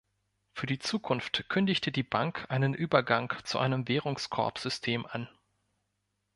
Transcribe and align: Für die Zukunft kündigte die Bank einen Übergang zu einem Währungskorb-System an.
Für 0.55 0.65
die 0.65 0.79
Zukunft 0.79 1.45
kündigte 1.47 1.91
die 1.91 2.01
Bank 2.01 2.47
einen 2.49 2.73
Übergang 2.73 3.31
zu 3.43 3.59
einem 3.59 3.87
Währungskorb-System 3.87 5.05
an. 5.05 5.29